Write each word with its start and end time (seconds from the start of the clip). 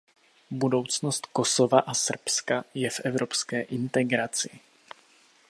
Budoucnost 0.51 1.25
Kosova 1.25 1.79
a 1.79 1.93
Srbska 1.93 2.63
je 2.73 2.89
v 2.89 2.99
evropské 2.99 3.61
integraci. 3.61 4.49